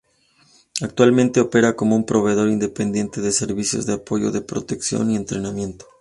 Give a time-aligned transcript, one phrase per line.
[0.81, 5.85] Actualmente opera como un proveedor independiente de servicios de apoyo de protección y entrenamiento.